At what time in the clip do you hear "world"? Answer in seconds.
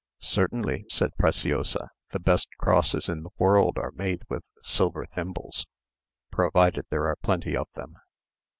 3.37-3.77